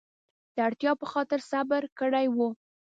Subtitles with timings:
[0.55, 2.37] د اړتیا په خاطر صبر کړی و.